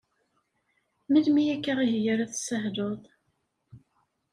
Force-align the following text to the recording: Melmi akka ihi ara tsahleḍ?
Melmi 1.11 1.43
akka 1.53 1.73
ihi 1.83 1.99
ara 2.13 2.25
tsahleḍ? 2.31 3.01